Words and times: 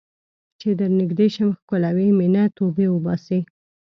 چې 0.59 0.69
درنږدې 0.79 1.27
شم 1.35 1.49
ښکلوې 1.59 2.07
مې 2.17 2.27
نه، 2.35 2.43
توبې 2.57 2.87
وباسې 2.91 3.39